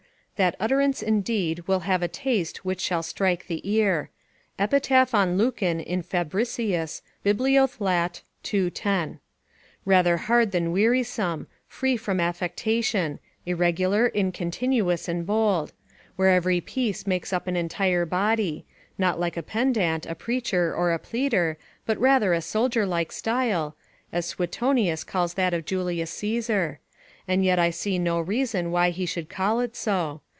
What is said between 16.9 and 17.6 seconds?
makes up an